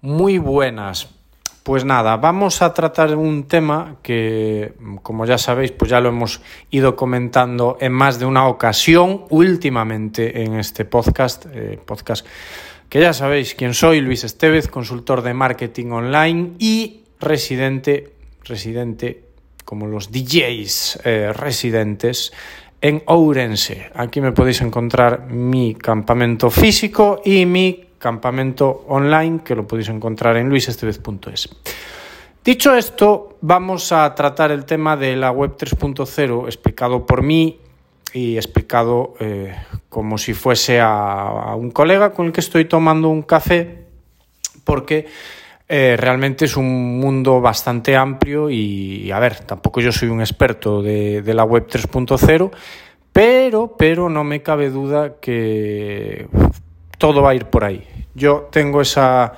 Muy 0.00 0.38
buenas. 0.38 1.08
Pues 1.64 1.84
nada, 1.84 2.16
vamos 2.16 2.62
a 2.62 2.72
tratar 2.72 3.14
un 3.16 3.48
tema 3.48 3.96
que, 4.02 4.72
como 5.02 5.26
ya 5.26 5.36
sabéis, 5.36 5.72
pues 5.72 5.90
ya 5.90 6.00
lo 6.00 6.08
hemos 6.08 6.40
ido 6.70 6.96
comentando 6.96 7.76
en 7.80 7.92
más 7.92 8.18
de 8.18 8.24
una 8.24 8.46
ocasión 8.46 9.24
últimamente 9.28 10.44
en 10.44 10.54
este 10.54 10.84
podcast, 10.84 11.46
eh, 11.52 11.78
podcast 11.84 12.24
que 12.88 13.00
ya 13.00 13.12
sabéis 13.12 13.54
quién 13.54 13.74
soy, 13.74 14.00
Luis 14.00 14.24
Estevez, 14.24 14.68
consultor 14.68 15.20
de 15.20 15.34
marketing 15.34 15.90
online 15.90 16.52
y 16.58 17.02
residente, 17.20 18.12
residente 18.44 19.24
como 19.64 19.88
los 19.88 20.10
DJs 20.10 21.00
eh, 21.04 21.32
residentes 21.34 22.32
en 22.80 23.02
Ourense. 23.06 23.90
Aquí 23.94 24.20
me 24.20 24.32
podéis 24.32 24.62
encontrar 24.62 25.26
mi 25.26 25.74
campamento 25.74 26.48
físico 26.50 27.20
y 27.24 27.44
mi 27.44 27.87
campamento 27.98 28.84
online 28.88 29.40
que 29.44 29.54
lo 29.54 29.66
podéis 29.66 29.88
encontrar 29.88 30.36
en 30.36 30.48
luisestevez.es. 30.48 31.48
Dicho 32.44 32.74
esto, 32.74 33.36
vamos 33.42 33.92
a 33.92 34.14
tratar 34.14 34.52
el 34.52 34.64
tema 34.64 34.96
de 34.96 35.16
la 35.16 35.30
web 35.30 35.56
3.0 35.56 36.46
explicado 36.46 37.04
por 37.04 37.22
mí 37.22 37.60
y 38.14 38.36
explicado 38.36 39.14
eh, 39.20 39.54
como 39.88 40.16
si 40.16 40.32
fuese 40.32 40.80
a, 40.80 41.54
un 41.56 41.70
colega 41.70 42.12
con 42.12 42.26
el 42.26 42.32
que 42.32 42.40
estoy 42.40 42.64
tomando 42.64 43.08
un 43.10 43.22
café 43.22 43.84
porque 44.64 45.06
eh, 45.68 45.96
realmente 45.98 46.46
es 46.46 46.56
un 46.56 46.98
mundo 46.98 47.40
bastante 47.40 47.96
amplio 47.96 48.48
y, 48.48 49.10
a 49.10 49.18
ver, 49.18 49.40
tampoco 49.40 49.80
yo 49.80 49.92
soy 49.92 50.08
un 50.08 50.20
experto 50.20 50.80
de, 50.80 51.20
de 51.20 51.34
la 51.34 51.44
web 51.44 51.66
3.0, 51.66 52.50
pero, 53.12 53.76
pero 53.76 54.08
no 54.08 54.24
me 54.24 54.42
cabe 54.42 54.70
duda 54.70 55.16
que 55.20 56.28
todo 56.98 57.22
va 57.22 57.30
a 57.30 57.34
ir 57.34 57.46
por 57.46 57.64
ahí. 57.64 57.86
Yo 58.14 58.48
tengo 58.50 58.80
esa 58.80 59.32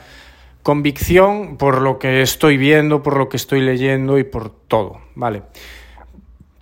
convicción 0.62 1.56
por 1.56 1.80
lo 1.80 1.98
que 1.98 2.22
estoy 2.22 2.56
viendo, 2.56 3.02
por 3.02 3.16
lo 3.16 3.28
que 3.28 3.36
estoy 3.36 3.60
leyendo 3.60 4.18
y 4.18 4.24
por 4.24 4.50
todo, 4.50 5.00
¿vale? 5.14 5.42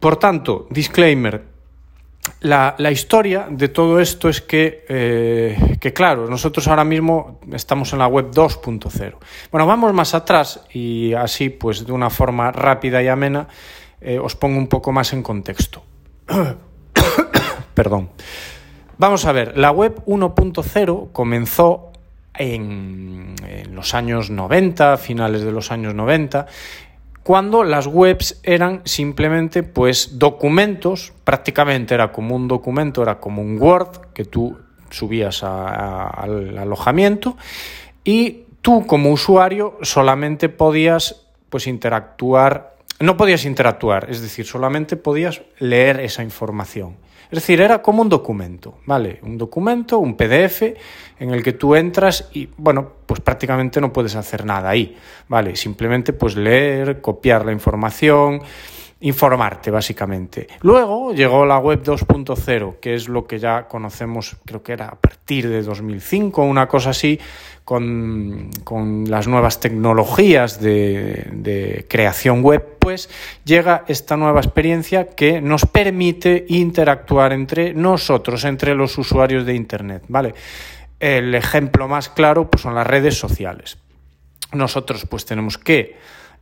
Por 0.01 0.17
tanto, 0.17 0.67
disclaimer, 0.71 1.45
la, 2.41 2.91
historia 2.91 3.49
de 3.51 3.69
todo 3.69 4.01
esto 4.01 4.29
es 4.29 4.41
que, 4.41 4.85
eh, 4.89 5.77
que, 5.81 5.93
claro, 5.93 6.29
nosotros 6.29 6.69
ahora 6.69 6.85
mismo 6.85 7.41
estamos 7.53 7.93
en 7.93 7.99
la 7.99 8.07
web 8.07 8.31
2.0. 8.31 9.17
Bueno, 9.51 9.67
vamos 9.67 9.93
más 9.93 10.15
atrás 10.15 10.63
y 10.73 11.15
así, 11.15 11.49
pues 11.49 11.85
de 11.85 11.93
una 11.93 12.11
forma 12.11 12.53
rápida 12.53 13.03
y 13.03 13.09
amena, 13.09 13.49
eh, 14.01 14.19
os 14.19 14.37
pongo 14.37 14.59
un 14.59 14.69
poco 14.69 14.93
más 14.93 15.13
en 15.13 15.23
contexto. 15.23 15.83
Perdón. 17.75 18.11
Vamos 18.99 19.27
a 19.27 19.33
ver, 19.33 19.57
la 19.57 19.71
web 19.71 20.03
1.0 20.07 21.13
comenzó 21.13 21.93
en, 22.35 23.37
los 23.73 23.95
años 23.95 24.29
90, 24.29 24.97
finales 24.97 25.43
de 25.43 25.53
los 25.53 25.71
años 25.71 25.95
90, 25.95 26.47
cuando 27.23 27.63
las 27.63 27.87
webs 27.87 28.41
eran 28.43 28.83
simplemente 28.85 29.63
pues 29.63 30.19
documentos, 30.19 31.13
prácticamente 31.23 31.95
era 31.95 32.11
como 32.11 32.35
un 32.35 32.49
documento, 32.49 33.01
era 33.01 33.21
como 33.21 33.41
un 33.41 33.63
Word 33.63 34.13
que 34.15 34.25
tú 34.25 34.59
subías 34.91 35.45
al 35.45 36.59
alojamiento 36.59 37.37
y 38.03 38.47
tú 38.63 38.85
como 38.85 39.13
usuario 39.13 39.79
solamente 39.83 40.49
podías 40.49 41.25
pues 41.51 41.69
interactuar, 41.69 42.75
no 42.99 43.17
podías 43.17 43.45
interactuar, 43.45 44.11
es 44.11 44.23
decir, 44.23 44.45
solamente 44.45 44.97
podías 44.97 45.43
leer 45.61 46.01
esa 46.01 46.25
información. 46.25 46.97
Es 47.31 47.41
decir, 47.41 47.61
era 47.61 47.83
como 47.83 48.03
un 48.03 48.09
documento, 48.09 48.79
¿vale? 48.87 49.21
Un 49.23 49.37
documento, 49.37 49.99
un 49.99 50.17
PDF 50.17 50.63
en 51.19 51.31
el 51.31 51.43
que 51.43 51.53
tú 51.53 51.75
entras 51.75 52.29
y, 52.33 52.49
bueno, 52.57 52.91
pues 53.05 53.21
prácticamente 53.21 53.81
no 53.81 53.93
puedes 53.93 54.17
hacer 54.17 54.45
nada 54.45 54.71
ahí, 54.71 54.97
¿vale? 55.29 55.55
Simplemente 55.57 56.13
pues 56.13 56.37
leer, 56.37 57.01
copiar 57.01 57.45
la 57.45 57.53
información, 57.53 58.41
informarte 59.01 59.71
básicamente. 59.71 60.49
Luego 60.63 61.13
llegó 61.13 61.47
la 61.47 61.59
web 61.59 61.83
2.0, 61.83 62.77
que 62.81 62.95
es 62.95 63.09
lo 63.09 63.27
que 63.27 63.39
ya 63.39 63.69
conocemos, 63.69 64.37
creo 64.45 64.63
que 64.63 64.73
era 64.73 64.87
a 64.87 64.97
partir 64.97 65.49
de 65.49 65.63
2005, 65.63 66.43
una 66.43 66.67
cosa 66.67 66.91
así, 66.91 67.19
con, 67.65 68.51
las 69.09 69.29
nuevas 69.29 69.61
tecnologías 69.61 70.61
de, 70.61 71.85
creación 71.89 72.43
web, 72.43 72.78
llega 73.45 73.85
esta 73.89 74.17
nueva 74.17 74.41
experiencia 74.41 75.07
que 75.09 75.41
nos 75.41 75.67
permite 75.67 76.47
interactuar 76.49 77.33
entre 77.33 77.75
nosotros, 77.75 78.45
entre 78.45 78.75
los 78.75 78.97
usuarios 78.99 79.45
de 79.45 79.55
Internet, 79.55 80.05
¿vale? 80.09 80.35
El 81.01 81.35
ejemplo 81.35 81.89
más 81.89 82.09
claro 82.09 82.51
pues, 82.51 82.63
son 82.63 82.75
las 82.75 82.87
redes 82.87 83.17
sociales. 83.17 83.79
Nosotros 84.53 85.07
pues 85.09 85.25
tenemos 85.25 85.59
que 85.59 85.97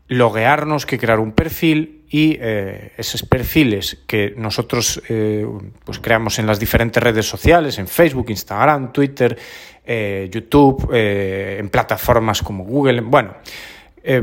loguearnos, 0.08 0.86
que 0.86 0.98
crear 0.98 1.18
un 1.18 1.32
perfil 1.32 2.04
y 2.08 2.36
eh, 2.40 2.92
esos 2.96 3.22
perfiles 3.24 3.98
que 4.06 4.34
nosotros 4.36 5.02
eh, 5.08 5.46
pues 5.84 5.98
creamos 5.98 6.38
en 6.38 6.46
las 6.46 6.60
diferentes 6.60 7.02
redes 7.02 7.26
sociales, 7.26 7.78
en 7.78 7.88
Facebook, 7.88 8.26
Instagram, 8.28 8.92
Twitter, 8.92 9.36
eh, 9.84 10.28
YouTube, 10.30 10.88
en 10.92 11.68
plataformas 11.68 12.42
como 12.42 12.64
Google, 12.64 13.00
bueno, 13.00 13.34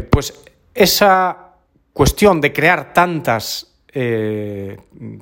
pues 0.10 0.34
esa 0.74 1.43
cuestión 1.94 2.42
de 2.42 2.52
crear 2.52 2.94
tantas, 2.94 3.74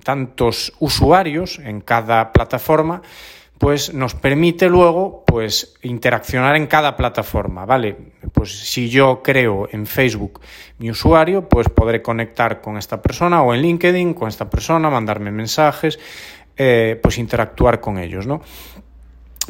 tantos 0.04 0.74
usuarios 0.80 1.60
en 1.60 1.82
cada 1.82 2.32
plataforma, 2.32 3.02
pues 3.62 3.94
nos 3.94 4.16
permite 4.16 4.70
luego 4.70 5.24
pues 5.24 5.76
interaccionar 5.84 6.56
en 6.56 6.66
cada 6.66 6.98
plataforma, 6.98 7.64
¿vale? 7.64 7.96
Pues 8.34 8.52
si 8.52 8.90
yo 8.90 9.22
creo 9.22 9.70
en 9.72 9.86
Facebook 9.86 10.42
mi 10.80 10.90
usuario, 10.90 11.48
pues 11.48 11.70
podré 11.70 12.02
conectar 12.02 12.60
con 12.60 12.78
esta 12.78 13.04
persona 13.04 13.44
o 13.44 13.54
en 13.54 13.62
LinkedIn 13.62 14.16
con 14.16 14.30
esta 14.30 14.50
persona, 14.50 14.90
mandarme 14.90 15.30
mensajes, 15.30 16.00
eh, 16.58 17.00
pues 17.04 17.20
interactuar 17.20 17.80
con 17.80 18.00
ellos, 18.00 18.26
¿no? 18.26 18.42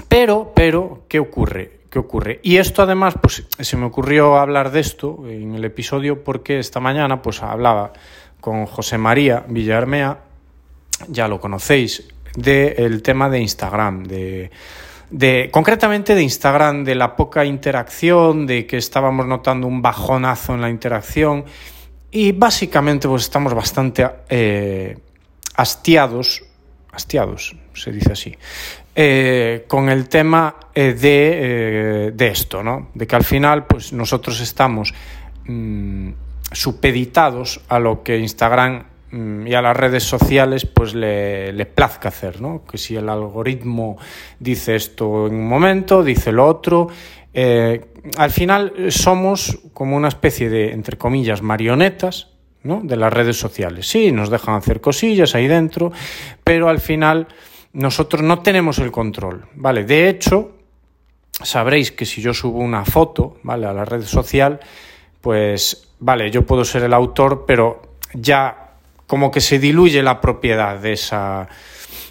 Pero, 0.09 0.51
pero, 0.53 1.05
¿qué 1.07 1.19
ocurre? 1.19 1.80
¿Qué 1.91 2.00
ocurre? 2.00 2.40
Y 2.41 2.56
esto 2.56 2.81
además, 2.81 3.16
pues 3.22 3.46
se 3.59 3.75
me 3.75 3.85
ocurrió 3.85 4.38
hablar 4.38 4.72
de 4.72 4.79
esto 4.79 5.25
en 5.28 5.56
el 5.56 5.66
episodio 5.66 6.24
porque 6.24 6.57
esta 6.57 6.79
mañana 6.79 7.22
pues 7.22 7.44
hablaba 7.44 7.91
con 8.40 8.66
José 8.66 8.97
María 8.97 9.44
Villarmea, 9.46 10.19
ya 11.09 11.28
lo 11.28 11.41
conocéis, 11.41 12.07
del 12.34 13.03
tema 13.03 13.29
de 13.29 13.41
Instagram, 13.41 14.03
de, 14.06 14.52
de, 15.09 15.50
concretamente 15.52 16.16
de 16.16 16.24
Instagram, 16.24 16.85
de 16.85 16.96
la 16.96 17.18
poca 17.18 17.44
interacción, 17.44 18.47
de 18.47 18.66
que 18.66 18.78
estábamos 18.78 19.25
notando 19.25 19.68
un 19.68 19.81
bajonazo 19.81 20.53
en 20.53 20.62
la 20.62 20.69
interacción 20.69 21.44
y 22.09 22.31
básicamente 22.31 23.09
pues 23.09 23.23
estamos 23.23 23.53
bastante 23.53 24.09
eh, 24.29 24.97
hastiados, 25.56 26.41
hastiados, 26.94 27.53
se 27.73 27.91
dice 27.91 28.13
así, 28.13 28.38
eh, 28.96 29.66
con 29.68 29.90
el 29.90 30.09
tema 30.09 30.56
eh, 30.74 30.94
de, 30.94 32.12
de, 32.13 32.28
esto, 32.28 32.63
¿no? 32.63 32.90
De 32.94 33.07
que 33.07 33.16
al 33.16 33.24
final 33.24 33.66
pues 33.66 33.94
nosotros 33.94 34.40
estamos 34.41 34.94
mm, 35.46 36.09
supeditados 36.52 37.62
a 37.69 37.79
lo 37.79 38.03
que 38.03 38.18
Instagram 38.18 38.85
Mm, 39.12 39.46
y 39.47 39.53
a 39.53 39.62
las 39.62 39.75
redes 39.75 40.03
sociales 40.03 40.66
pues 40.66 40.94
le, 40.94 41.52
le, 41.52 41.66
plazca 41.66 42.07
hacer, 42.07 42.40
¿no? 42.40 42.63
Que 42.66 42.78
si 42.78 42.96
el 42.96 43.09
algoritmo 43.09 43.97
dice 44.40 44.75
esto 44.78 45.28
en 45.28 45.35
un 45.35 45.47
momento, 45.47 46.02
dice 46.02 46.31
lo 46.31 46.47
otro. 46.47 46.88
Eh, 47.34 47.88
al 48.18 48.31
final 48.31 48.73
somos 48.90 49.59
como 49.73 49.97
una 49.97 50.08
especie 50.08 50.50
de, 50.50 50.72
entre 50.72 50.97
comillas, 50.97 51.41
marionetas 51.41 52.29
¿no? 52.63 52.79
de 52.84 52.96
las 52.96 53.12
redes 53.12 53.38
sociales. 53.38 53.88
Sí, 53.88 54.13
nos 54.13 54.29
dejan 54.29 54.56
hacer 54.56 54.79
cosillas 54.79 55.35
ahí 55.35 55.47
dentro, 55.47 55.91
pero 56.44 56.69
al 56.69 56.79
final 56.79 57.28
nosotros 57.73 58.21
no 58.21 58.39
tenemos 58.39 58.79
el 58.79 58.91
control, 58.91 59.45
¿vale? 59.55 59.83
De 59.85 60.09
hecho, 60.09 60.51
sabréis 61.31 61.91
que 61.91 62.05
si 62.05 62.21
yo 62.21 62.33
subo 62.33 62.59
una 62.59 62.85
foto, 62.85 63.37
¿vale? 63.43 63.65
A 63.65 63.73
la 63.73 63.85
red 63.85 64.03
social, 64.03 64.59
pues, 65.22 65.90
vale, 65.99 66.29
yo 66.31 66.46
puedo 66.46 66.66
ser 66.66 66.84
el 66.84 66.93
autor, 66.93 67.46
pero 67.46 67.81
ya 68.13 68.73
como 69.07 69.31
que 69.31 69.41
se 69.41 69.59
diluye 69.59 70.01
la 70.01 70.22
propiedad 70.22 70.79
de 70.79 70.93
esa, 70.93 71.47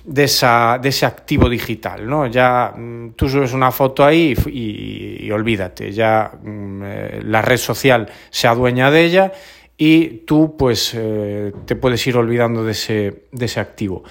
de, 0.05 0.25
esa, 0.25 0.79
de 0.81 0.89
ese 0.91 1.07
activo 1.07 1.49
digital, 1.49 2.07
¿no? 2.07 2.27
Ya 2.27 2.73
mm, 2.77 3.13
tú 3.17 3.29
subes 3.29 3.53
una 3.53 3.71
foto 3.71 4.05
ahí 4.05 4.35
y, 4.47 5.31
olvídate, 5.31 5.93
ya 5.93 6.31
mm, 6.43 6.83
eh, 6.85 7.21
la 7.25 7.43
red 7.43 7.57
social 7.57 8.09
se 8.31 8.49
adueña 8.49 8.91
de 8.91 9.05
ella 9.05 9.33
y 9.77 10.25
tú 10.27 10.57
pues 10.59 10.93
eh, 10.95 11.53
te 11.65 11.77
puedes 11.77 12.07
ir 12.07 12.17
olvidando 12.17 12.65
de 12.65 12.73
ese, 12.73 13.25
de 13.33 13.47
ese 13.47 13.61
activo. 13.61 14.05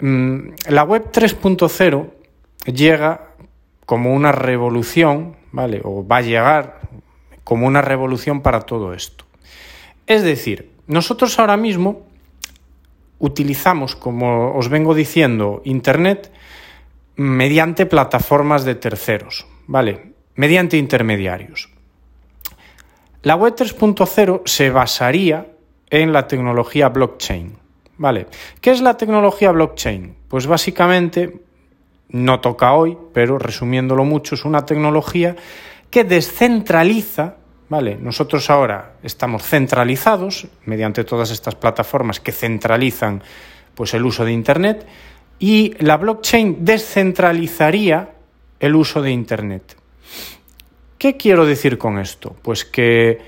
Mm, 0.00 0.54
la 0.68 0.82
web 0.84 1.10
3.0 1.12 2.10
llega 2.66 3.34
como 3.86 4.14
una 4.14 4.32
revolución, 4.32 5.36
¿vale? 5.52 5.80
O 5.84 6.06
va 6.06 6.18
a 6.18 6.22
llegar 6.22 6.80
como 7.44 7.66
una 7.66 7.82
revolución 7.82 8.40
para 8.42 8.60
todo 8.60 8.94
esto. 8.94 9.24
Es 10.06 10.22
decir, 10.22 10.70
nosotros 10.86 11.38
ahora 11.38 11.56
mismo 11.56 12.06
utilizamos, 13.18 13.96
como 13.96 14.56
os 14.56 14.68
vengo 14.68 14.94
diciendo, 14.94 15.60
Internet 15.64 16.32
mediante 17.16 17.84
plataformas 17.84 18.64
de 18.64 18.76
terceros, 18.76 19.46
¿vale? 19.66 20.14
Mediante 20.36 20.78
intermediarios. 20.78 21.68
La 23.22 23.34
web 23.34 23.54
3.0 23.54 24.42
se 24.46 24.70
basaría 24.70 25.48
en 25.90 26.12
la 26.14 26.26
tecnología 26.26 26.88
blockchain. 26.88 27.59
¿Vale? 28.00 28.28
¿Qué 28.62 28.70
es 28.70 28.80
la 28.80 28.96
tecnología 28.96 29.52
blockchain? 29.52 30.16
Pues 30.26 30.46
básicamente, 30.46 31.42
no 32.08 32.40
toca 32.40 32.72
hoy, 32.72 32.96
pero 33.12 33.38
resumiéndolo 33.38 34.06
mucho, 34.06 34.36
es 34.36 34.46
una 34.46 34.64
tecnología 34.64 35.36
que 35.90 36.04
descentraliza, 36.04 37.36
¿vale? 37.68 37.98
Nosotros 38.00 38.48
ahora 38.48 38.94
estamos 39.02 39.42
centralizados 39.42 40.46
mediante 40.64 41.04
todas 41.04 41.30
estas 41.30 41.56
plataformas 41.56 42.20
que 42.20 42.32
centralizan 42.32 43.22
pues 43.74 43.92
el 43.92 44.06
uso 44.06 44.24
de 44.24 44.32
internet 44.32 44.86
y 45.38 45.74
la 45.84 45.98
blockchain 45.98 46.64
descentralizaría 46.64 48.14
el 48.60 48.76
uso 48.76 49.02
de 49.02 49.10
internet. 49.10 49.76
¿Qué 50.96 51.18
quiero 51.18 51.44
decir 51.44 51.76
con 51.76 51.98
esto? 51.98 52.34
Pues 52.40 52.64
que 52.64 53.18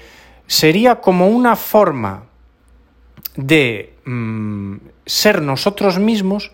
sería 0.46 1.02
como 1.02 1.28
una 1.28 1.56
forma 1.56 2.24
de 3.36 3.91
mm, 4.04 4.76
ser 5.06 5.42
nosotros 5.42 5.98
mismos 5.98 6.52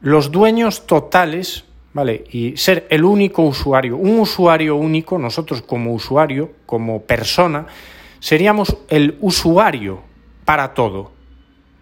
los 0.00 0.30
dueños 0.30 0.86
totales, 0.86 1.64
¿vale? 1.92 2.24
Y 2.30 2.56
ser 2.56 2.86
el 2.90 3.04
único 3.04 3.42
usuario, 3.42 3.96
un 3.96 4.20
usuario 4.20 4.76
único, 4.76 5.18
nosotros 5.18 5.62
como 5.62 5.92
usuario, 5.92 6.52
como 6.66 7.02
persona, 7.02 7.66
seríamos 8.20 8.76
el 8.88 9.16
usuario 9.20 10.00
para 10.44 10.74
todo, 10.74 11.12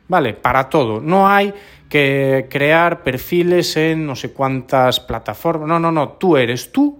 ¿vale? 0.09 0.35
Para 0.35 0.69
todo. 0.69 1.01
No 1.01 1.29
hay 1.29 1.53
que 1.89 2.47
crear 2.51 3.03
perfiles 3.03 3.77
en 3.77 4.07
no 4.07 4.17
sé 4.17 4.33
cuántas 4.33 5.01
plataformas, 5.01 5.69
no, 5.69 5.79
no, 5.79 5.93
no, 5.93 6.11
tú 6.11 6.37
eres 6.37 6.73
tú 6.73 6.99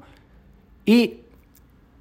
y 0.85 1.21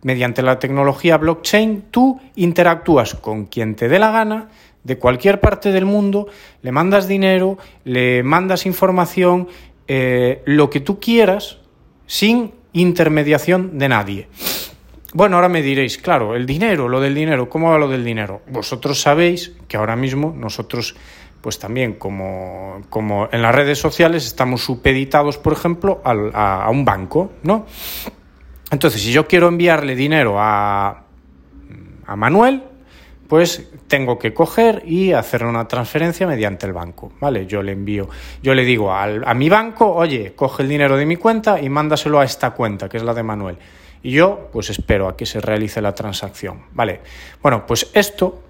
mediante 0.04 0.42
la 0.42 0.60
tecnología 0.60 1.18
blockchain, 1.18 1.86
tú 1.90 2.20
interactúas 2.36 3.16
con 3.16 3.46
quien 3.46 3.76
te 3.76 3.88
dé 3.88 4.00
la 4.00 4.12
gana, 4.12 4.50
de 4.84 4.98
cualquier 4.98 5.40
parte 5.40 5.72
del 5.72 5.86
mundo, 5.86 6.28
le 6.62 6.72
mandas 6.72 7.08
dinero, 7.08 7.58
le 7.84 8.24
mandas 8.24 8.66
información, 8.66 9.48
eh, 9.88 10.42
lo 10.46 10.70
que 10.70 10.80
tú 10.80 11.00
quieras, 11.00 11.60
sin 12.06 12.54
intermediación 12.74 13.78
de 13.78 13.90
nadie. 13.90 14.28
Bueno, 15.14 15.36
ahora 15.36 15.50
me 15.50 15.62
diréis, 15.62 15.98
claro, 15.98 16.36
el 16.36 16.46
dinero, 16.46 16.90
lo 16.90 17.00
del 17.00 17.14
dinero, 17.14 17.48
¿cómo 17.48 17.70
va 17.70 17.78
lo 17.78 17.88
del 17.88 18.04
dinero? 18.04 18.42
Vosotros 18.48 19.00
sabéis 19.00 19.54
que 19.68 19.78
ahora 19.78 19.96
mismo 19.96 20.34
nosotros, 20.36 20.96
pues 21.40 21.60
también 21.60 21.94
como, 21.94 22.82
como 22.90 23.30
en 23.32 23.44
las 23.44 23.54
redes 23.54 23.78
sociales, 23.78 24.26
estamos 24.26 24.64
supeditados, 24.64 25.38
por 25.38 25.54
ejemplo, 25.54 26.02
a 26.04 26.68
un 26.72 26.84
banco, 26.84 27.32
¿no? 27.44 27.68
Entonces, 28.72 29.04
si 29.04 29.12
yo 29.12 29.28
quiero 29.28 29.50
enviarle 29.50 29.96
dinero 29.96 30.40
a, 30.40 31.04
a 32.08 32.16
Manuel, 32.16 32.64
pues 33.28 33.70
tengo 33.88 34.20
que 34.20 34.34
coger 34.34 34.84
y 34.86 35.14
hacer 35.14 35.44
una 35.46 35.68
transferencia 35.68 36.28
mediante 36.28 36.66
el 36.66 36.74
banco, 36.74 37.12
¿vale? 37.20 37.46
Yo 37.46 37.64
le 37.64 37.72
envío, 37.72 38.10
yo 38.42 38.54
le 38.54 38.64
digo 38.64 38.94
al, 38.94 39.24
a 39.26 39.34
mi 39.34 39.50
banco, 39.50 39.94
oye, 39.94 40.34
coge 40.36 40.64
el 40.64 40.70
dinero 40.70 40.98
de 40.98 41.06
mi 41.06 41.16
cuenta 41.16 41.60
y 41.60 41.70
mándaselo 41.70 42.20
a 42.20 42.26
esta 42.26 42.52
cuenta, 42.52 42.90
que 42.90 42.98
es 42.98 43.04
la 43.04 43.14
de 43.14 43.24
Manuel. 43.24 43.58
Y 44.04 44.12
yo, 44.12 44.50
pues 44.52 44.70
espero 44.70 45.08
a 45.08 45.16
que 45.16 45.26
se 45.26 45.40
realice 45.40 45.82
la 45.82 45.96
transacción, 45.96 46.64
¿vale? 46.74 47.00
Bueno, 47.42 47.66
pues 47.66 47.90
esto, 47.94 48.44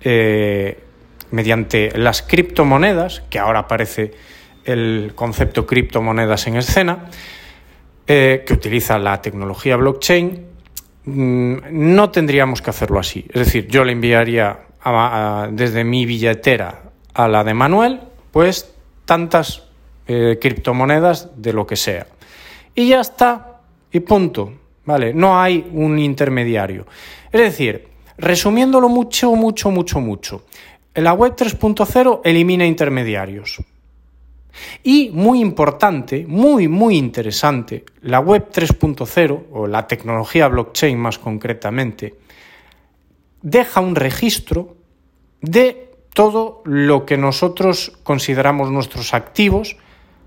eh, 0.00 0.78
mediante 1.30 1.96
las 1.96 2.22
criptomonedas, 2.22 3.22
que 3.30 3.38
ahora 3.38 3.60
aparece 3.60 4.12
el 4.64 5.12
concepto 5.14 5.66
criptomonedas 5.66 6.46
en 6.48 6.56
escena, 6.56 7.06
eh, 8.06 8.42
que 8.46 8.54
utiliza 8.54 8.98
la 8.98 9.22
tecnología 9.22 9.76
blockchain, 9.76 10.46
no 11.08 12.10
tendríamos 12.10 12.62
que 12.62 12.70
hacerlo 12.70 12.98
así. 12.98 13.24
Es 13.28 13.46
decir, 13.46 13.68
yo 13.68 13.84
le 13.84 13.92
enviaría 13.92 14.60
desde 15.50 15.84
mi 15.84 16.06
billetera 16.06 16.82
a 17.14 17.28
la 17.28 17.44
de 17.44 17.54
Manuel, 17.54 18.00
pues 18.30 18.74
tantas 19.04 19.64
eh, 20.06 20.38
criptomonedas 20.40 21.30
de 21.36 21.52
lo 21.52 21.66
que 21.66 21.76
sea. 21.76 22.06
Y 22.74 22.88
ya 22.88 23.00
está, 23.00 23.60
y 23.92 24.00
punto. 24.00 24.52
¿Vale? 24.84 25.12
No 25.12 25.38
hay 25.38 25.68
un 25.74 25.98
intermediario. 25.98 26.86
Es 27.30 27.42
decir, 27.42 27.88
resumiéndolo 28.16 28.88
mucho, 28.88 29.34
mucho, 29.34 29.70
mucho, 29.70 30.00
mucho, 30.00 30.46
la 30.94 31.12
web 31.12 31.34
3.0 31.36 32.22
elimina 32.24 32.64
intermediarios. 32.64 33.58
Y 34.82 35.10
muy 35.12 35.40
importante, 35.40 36.24
muy, 36.26 36.68
muy 36.68 36.96
interesante, 36.96 37.84
la 38.02 38.20
web 38.20 38.50
3.0 38.52 39.46
o 39.52 39.66
la 39.66 39.86
tecnología 39.86 40.48
blockchain 40.48 40.98
más 40.98 41.18
concretamente, 41.18 42.14
deja 43.42 43.80
un 43.80 43.94
registro 43.94 44.76
de 45.40 45.92
todo 46.12 46.62
lo 46.64 47.06
que 47.06 47.16
nosotros 47.16 47.92
consideramos 48.02 48.70
nuestros 48.70 49.14
activos, 49.14 49.76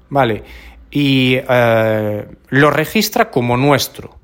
¿vale? 0.09 0.43
Y 0.89 1.37
eh, 1.37 2.27
lo 2.49 2.71
registra 2.71 3.29
como 3.29 3.57
nuestro. 3.57 4.17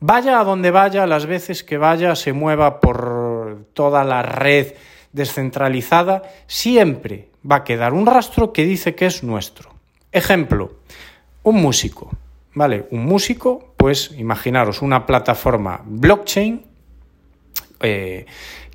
Vaya 0.00 0.40
a 0.40 0.44
donde 0.44 0.70
vaya, 0.70 1.06
las 1.06 1.26
veces 1.26 1.64
que 1.64 1.76
vaya, 1.76 2.14
se 2.14 2.32
mueva 2.32 2.80
por 2.80 3.66
toda 3.74 4.04
la 4.04 4.22
red 4.22 4.74
descentralizada, 5.12 6.22
siempre 6.46 7.28
va 7.48 7.56
a 7.56 7.64
quedar 7.64 7.92
un 7.92 8.06
rastro 8.06 8.52
que 8.52 8.64
dice 8.64 8.94
que 8.94 9.06
es 9.06 9.22
nuestro. 9.22 9.74
Ejemplo, 10.12 10.74
un 11.42 11.56
músico, 11.60 12.10
¿vale? 12.54 12.86
Un 12.90 13.04
músico, 13.04 13.74
pues 13.76 14.12
imaginaros 14.16 14.82
una 14.82 15.06
plataforma 15.06 15.82
blockchain 15.84 16.62
eh, 17.80 18.26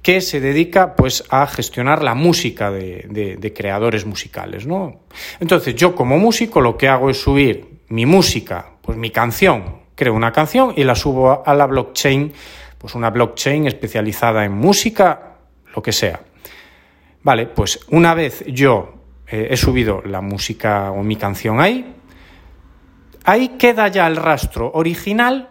que 0.01 0.21
se 0.21 0.41
dedica 0.41 0.95
pues 0.95 1.24
a 1.30 1.47
gestionar 1.47 2.03
la 2.03 2.13
música 2.13 2.71
de, 2.71 3.38
de, 3.39 3.53
creadores 3.53 4.06
musicales, 4.06 4.68
¿no? 4.68 5.00
Entonces 5.39 5.75
yo 5.75 5.95
como 5.95 6.19
músico 6.19 6.59
lo 6.59 6.77
que 6.77 6.89
hago 6.89 7.09
es 7.09 7.21
subir 7.21 7.68
mi 7.88 8.06
música, 8.06 8.74
pues 8.81 8.97
mi 8.97 9.12
canción, 9.12 9.77
creo 9.95 10.13
una 10.13 10.33
canción 10.33 10.74
y 10.75 10.83
la 10.83 10.95
subo 10.95 11.44
a 11.45 11.53
la 11.53 11.68
blockchain, 11.68 12.33
pues 12.77 12.95
una 12.95 13.12
blockchain 13.12 13.65
especializada 13.65 14.44
en 14.44 14.51
música, 14.51 15.32
lo 15.74 15.81
que 15.81 15.92
sea. 15.92 16.22
Vale, 17.24 17.48
pues 17.48 17.80
una 17.90 18.14
vez 18.14 18.44
yo 18.48 18.94
eh, 19.28 19.48
he 19.52 19.58
subido 19.58 20.02
la 20.06 20.22
música 20.22 20.92
o 20.92 21.04
mi 21.04 21.16
canción 21.16 21.60
ahí, 21.60 21.96
ahí 23.24 23.50
queda 23.58 23.88
ya 23.88 24.08
el 24.08 24.18
rastro 24.18 24.72
original 24.74 25.50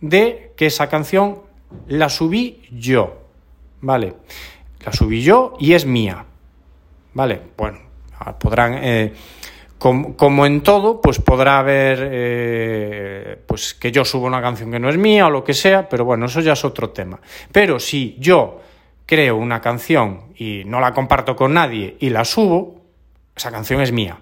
de 0.00 0.52
que 0.56 0.66
esa 0.66 0.88
canción 0.88 1.42
la 1.88 2.08
subí 2.08 2.62
yo. 2.70 3.22
Vale, 3.80 4.14
la 4.84 4.92
subí 4.92 5.22
yo 5.22 5.54
y 5.58 5.72
es 5.72 5.86
mía. 5.86 6.24
Vale, 7.14 7.40
bueno, 7.56 7.78
podrán... 8.38 8.78
Eh, 8.82 9.12
como, 9.78 10.44
en 10.44 10.60
todo, 10.62 11.00
pues 11.00 11.20
podrá 11.20 11.60
haber 11.60 12.08
eh, 12.10 13.38
pues 13.46 13.74
que 13.74 13.92
yo 13.92 14.04
subo 14.04 14.26
una 14.26 14.42
canción 14.42 14.72
que 14.72 14.80
no 14.80 14.88
es 14.88 14.96
mía 14.96 15.28
o 15.28 15.30
lo 15.30 15.44
que 15.44 15.54
sea, 15.54 15.88
pero 15.88 16.04
bueno, 16.04 16.26
eso 16.26 16.40
ya 16.40 16.54
es 16.54 16.64
otro 16.64 16.90
tema. 16.90 17.20
Pero 17.52 17.78
si 17.78 18.16
yo 18.18 18.60
creo 19.08 19.36
una 19.36 19.62
canción 19.62 20.34
y 20.36 20.64
no 20.66 20.80
la 20.80 20.92
comparto 20.92 21.34
con 21.34 21.54
nadie 21.54 21.96
y 21.98 22.10
la 22.10 22.26
subo, 22.26 22.82
esa 23.34 23.50
canción 23.50 23.80
es 23.80 23.90
mía. 23.90 24.20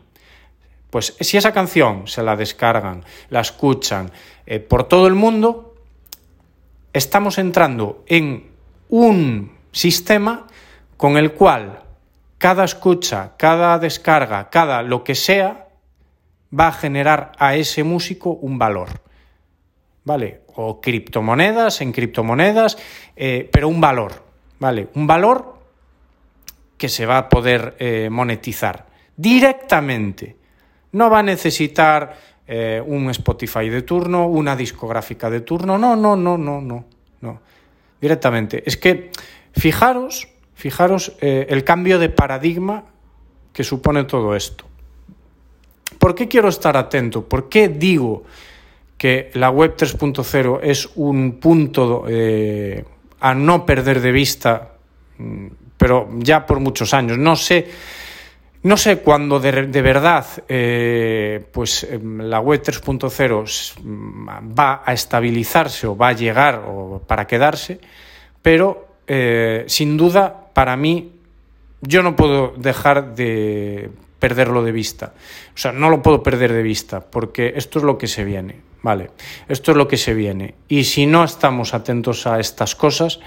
Pues 0.91 1.17
si 1.19 1.37
esa 1.37 1.53
canción 1.53 2.07
se 2.07 2.23
la 2.23 2.37
descargan, 2.37 3.05
la 3.29 3.41
escuchan 3.41 4.13
eh, 4.47 4.61
por 4.61 4.85
todo 4.85 5.09
el 5.09 5.15
mundo, 5.15 5.75
estamos 6.93 7.39
entrando 7.39 8.05
en 8.07 8.49
un 8.89 9.57
sistema 9.73 10.47
con 10.97 11.17
el 11.17 11.33
cual 11.33 11.83
cada 12.39 12.65
escucha, 12.65 13.33
cada 13.37 13.81
descarga, 13.81 14.51
cada 14.51 14.83
lo 14.83 15.03
que 15.03 15.17
sea, 15.17 15.67
va 16.57 16.69
a 16.69 16.73
generar 16.73 17.33
a 17.39 17.57
ese 17.57 17.83
músico 17.83 18.31
un 18.31 18.57
valor. 18.57 19.01
¿Vale? 20.05 20.43
O 20.55 20.81
criptomonedas, 20.81 21.81
en 21.81 21.91
criptomonedas, 21.91 22.79
eh, 23.17 23.51
pero 23.53 23.67
un 23.67 23.81
valor. 23.81 24.26
¿Vale? 24.59 24.89
Un 24.95 25.07
valor 25.07 25.57
que 26.77 26.89
se 26.89 27.07
va 27.07 27.19
a 27.19 27.29
poder 27.29 27.77
eh, 27.79 28.09
monetizar 28.11 28.87
directamente. 29.17 30.37
No 30.93 31.11
va 31.11 31.21
a 31.21 31.23
necesitar 31.23 32.17
eh, 32.47 32.83
un 32.85 33.11
Spotify 33.11 33.69
de 33.69 33.83
turno, 33.83 34.27
una 34.27 34.55
discográfica 34.55 35.31
de 35.31 35.41
turno, 35.41 35.79
no, 35.79 35.97
no, 35.97 36.17
no, 36.17 36.37
no, 36.37 36.61
no, 36.61 36.85
no. 37.21 37.41
Directamente. 38.01 38.63
Es 38.67 38.77
que 38.77 39.11
fijaros, 39.53 40.29
fijaros 40.55 41.17
eh, 41.21 41.47
el 41.49 41.65
cambio 41.65 41.99
de 41.99 42.11
paradigma 42.11 42.85
que 43.53 43.65
supone 43.65 44.05
todo 44.05 44.37
esto. 44.37 44.65
¿Por 45.99 46.15
qué 46.15 46.29
quiero 46.29 46.49
estar 46.49 46.77
atento? 46.77 47.27
¿Por 47.27 47.49
qué 47.49 47.69
digo 47.69 48.25
que 48.99 49.31
la 49.35 49.51
web 49.51 49.77
3.0 49.77 50.61
es 50.63 50.89
un 50.95 51.39
punto 51.41 52.05
a 53.27 53.35
no 53.35 53.67
perder 53.67 54.01
de 54.01 54.13
vista, 54.13 54.71
mm, 55.19 55.47
pero 55.77 56.09
ya 56.19 56.47
por 56.47 56.61
muchos 56.61 56.95
años. 56.95 57.19
No 57.19 57.35
sé, 57.35 57.67
no 58.63 58.77
sé 58.77 58.99
cuándo 58.99 59.41
de, 59.41 59.83
verdad 59.83 60.25
eh, 60.49 61.45
pues, 61.51 61.83
em, 61.85 62.21
la 62.21 62.39
web 62.39 62.63
3.0 62.63 63.75
va 64.57 64.83
a 64.85 64.93
estabilizarse 64.93 65.89
o 65.89 65.97
va 65.97 66.09
a 66.09 66.13
llegar 66.13 66.63
o 66.69 67.03
para 67.05 67.27
quedarse, 67.27 67.81
pero 68.41 68.87
eh, 69.09 69.65
sin 69.67 69.97
duda, 69.97 70.47
para 70.53 70.77
mí, 70.77 71.13
yo 71.81 72.05
no 72.05 72.15
puedo 72.15 72.55
dejar 72.57 73.17
de 73.17 73.91
perderlo 74.21 74.63
de 74.63 74.71
vista. 74.73 75.15
O 75.53 75.59
sea, 75.59 75.73
no 75.73 75.91
lo 75.91 76.01
puedo 76.01 76.23
perder 76.23 76.53
de 76.53 76.63
vista, 76.63 77.01
porque 77.01 77.55
esto 77.57 77.81
es 77.81 77.85
lo 77.85 77.99
que 77.99 78.07
se 78.07 78.25
viene, 78.25 78.61
¿vale? 78.87 79.11
Esto 79.49 79.73
es 79.73 79.77
lo 79.77 79.89
que 79.89 79.97
se 79.97 80.15
viene. 80.15 80.55
Y 80.69 80.85
si 80.85 81.07
no 81.07 81.25
estamos 81.25 81.75
atentos 81.75 82.25
a 82.29 82.39
estas 82.39 82.77
cosas, 82.77 83.19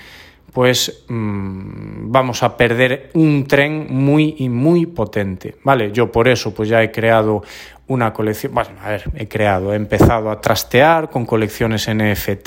pues 0.54 1.04
mmm, 1.10 2.10
vamos 2.10 2.44
a 2.44 2.56
perder 2.56 3.10
un 3.14 3.46
tren 3.46 3.88
muy 3.90 4.36
y 4.40 4.48
muy 4.48 4.86
potente, 4.86 5.58
¿vale? 5.66 5.92
Yo 5.92 6.14
por 6.14 6.30
eso 6.30 6.54
pues 6.54 6.70
ya 6.70 6.82
he 6.82 6.92
creado 6.92 7.44
una 7.88 8.14
colección, 8.14 8.54
bueno, 8.54 8.70
a 8.82 8.92
ver, 8.92 9.04
he 9.16 9.28
creado, 9.28 9.74
he 9.74 9.76
empezado 9.76 10.32
a 10.32 10.40
trastear 10.40 11.10
con 11.10 11.26
colecciones 11.26 11.90
NFT, 11.94 12.46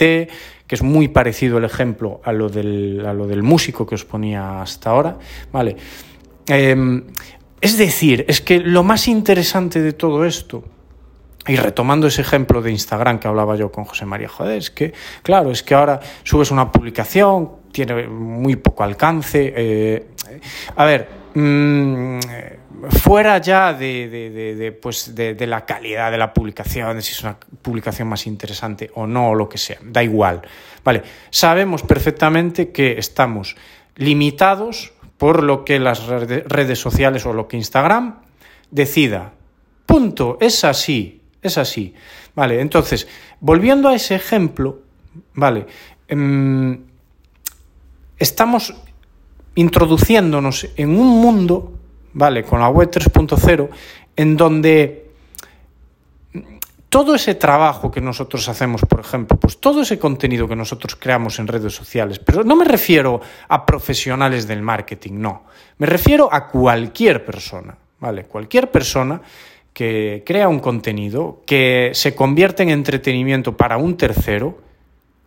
que 0.67 0.75
es 0.75 0.83
muy 0.83 1.09
parecido 1.09 1.59
el 1.59 1.65
ejemplo 1.65 2.23
a 2.25 2.33
lo 2.33 2.49
del, 2.49 3.05
a 3.07 3.13
lo 3.13 3.27
del 3.27 3.43
músico 3.43 3.85
que 3.85 3.97
os 3.97 4.07
ponía 4.07 4.63
hasta 4.63 4.89
ahora, 4.89 5.19
¿vale? 5.53 5.77
Eh, 6.49 7.03
es 7.61 7.77
decir, 7.77 8.25
es 8.27 8.41
que 8.41 8.59
lo 8.59 8.83
más 8.83 9.07
interesante 9.07 9.83
de 9.83 9.93
todo 9.93 10.25
esto, 10.25 10.65
y 11.47 11.57
retomando 11.57 12.07
ese 12.07 12.23
ejemplo 12.23 12.63
de 12.63 12.71
Instagram 12.71 13.19
que 13.19 13.29
hablaba 13.29 13.57
yo 13.57 13.73
con 13.73 13.85
José 13.85 14.07
María, 14.07 14.29
joder, 14.29 14.59
es 14.59 14.71
que, 14.71 14.93
claro, 15.23 15.51
es 15.51 15.63
que 15.63 15.75
ahora 15.75 15.99
subes 16.23 16.51
una 16.51 16.71
publicación, 16.71 17.51
tiene 17.73 18.07
muy 18.07 18.57
poco 18.57 18.85
alcance. 18.85 19.53
Eh, 19.57 20.07
a 20.77 20.85
ver, 20.85 21.09
mmm, 21.35 22.21
fuera 22.91 23.39
ya 23.39 23.73
de 23.73 24.79
pues 24.81 25.15
de, 25.15 25.47
la 25.47 25.65
calidad 25.65 26.11
de 26.11 26.19
la 26.19 26.33
publicación, 26.33 26.97
de 26.97 27.03
si 27.03 27.13
es 27.13 27.23
una 27.23 27.37
publicación 27.63 28.09
más 28.09 28.27
interesante 28.27 28.91
o 28.95 29.07
no, 29.07 29.31
o 29.31 29.35
lo 29.35 29.49
que 29.49 29.59
sea, 29.59 29.79
da 29.83 30.03
igual. 30.03 30.43
Vale, 30.85 31.03
sabemos 31.31 31.83
perfectamente 31.83 32.73
que 32.73 32.99
estamos 32.99 33.57
limitados 33.97 34.93
por 35.19 35.43
lo 35.43 35.65
que 35.65 35.79
las 35.79 36.07
redes 36.07 36.79
sociales 36.79 37.25
o 37.27 37.33
lo 37.33 37.47
que 37.47 37.57
Instagram 37.57 38.23
decida. 38.71 39.33
Punto, 39.87 40.39
es 40.41 40.65
así, 40.65 41.22
es 41.43 41.59
así. 41.59 41.95
Vale, 42.35 42.61
entonces, 42.61 43.07
volviendo 43.41 43.89
a 43.89 43.95
ese 43.95 44.15
ejemplo, 44.15 44.81
vale, 45.35 45.67
mmm, 46.09 46.73
estamos 48.19 48.75
introduciéndonos 49.55 50.69
en 50.77 50.99
un 50.99 51.21
mundo 51.21 51.79
¿vale? 52.15 52.45
Con 52.45 52.61
la 52.61 52.69
web 52.69 52.91
3.0, 52.91 53.69
en 54.17 54.37
donde 54.37 55.11
todo 56.89 57.15
ese 57.15 57.35
trabajo 57.35 57.91
que 57.91 58.01
nosotros 58.01 58.49
hacemos, 58.49 58.83
por 58.83 59.01
ejemplo, 59.01 59.39
pues 59.39 59.59
todo 59.59 59.81
ese 59.81 59.99
contenido 59.99 60.47
que 60.47 60.57
nosotros 60.57 60.97
creamos 60.97 61.39
en 61.39 61.47
redes 61.47 61.75
sociales, 61.75 62.19
pero 62.19 62.45
no 62.45 62.55
me 62.55 62.65
refiero 62.65 63.21
a 63.49 63.65
profesionales 63.65 64.47
del 64.47 64.61
marketing, 64.61 65.13
no, 65.15 65.45
me 65.79 65.87
refiero 65.87 66.29
a 66.31 66.49
cualquier 66.49 67.25
persona, 67.25 67.77
¿vale? 67.99 68.25
Cualquier 68.25 68.71
persona 68.71 69.23
que 69.73 70.23
crea 70.27 70.49
un 70.49 70.61
contenido 70.61 71.43
que 71.47 71.91
se 71.95 72.15
convierte 72.15 72.63
en 72.63 72.71
entretenimiento 72.71 73.57
para 73.57 73.79
un 73.79 73.97
tercero, 73.97 74.59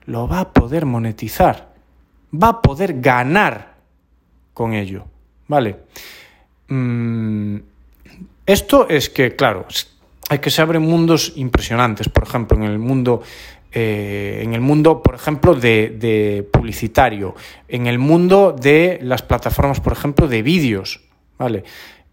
lo 0.05 0.27
va 0.27 0.41
a 0.41 0.53
poder 0.53 0.85
monetizar, 0.85 1.73
va 2.31 2.49
a 2.49 2.61
poder 2.61 2.99
ganar 3.01 3.75
con 4.53 4.73
ello, 4.73 5.05
¿vale? 5.47 5.77
Mm, 6.67 7.57
esto 8.45 8.87
es 8.87 9.09
que, 9.09 9.35
claro, 9.35 9.65
hay 10.29 10.39
que 10.39 10.49
se 10.49 10.61
abren 10.61 10.83
mundos 10.83 11.33
impresionantes. 11.35 12.09
Por 12.09 12.23
ejemplo, 12.23 12.57
en 12.57 12.63
el 12.63 12.79
mundo, 12.79 13.23
eh, 13.71 14.41
en 14.43 14.53
el 14.53 14.61
mundo, 14.61 15.01
por 15.01 15.15
ejemplo, 15.15 15.55
de, 15.55 15.95
de, 15.99 16.47
publicitario, 16.51 17.35
en 17.67 17.87
el 17.87 17.97
mundo 17.97 18.55
de 18.57 18.99
las 19.01 19.23
plataformas, 19.23 19.79
por 19.79 19.93
ejemplo, 19.93 20.27
de 20.27 20.43
vídeos, 20.43 21.01
¿vale? 21.37 21.63